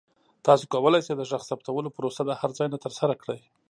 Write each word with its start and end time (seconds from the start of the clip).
تاسو 0.45 0.63
کولی 0.73 1.01
شئ 1.05 1.13
د 1.17 1.21
غږ 1.31 1.41
ثبتولو 1.49 1.93
پروسه 1.95 2.21
د 2.25 2.31
هر 2.39 2.49
ځای 2.57 2.67
نه 2.73 2.77
ترسره 2.85 3.13
کړئ. 3.21 3.39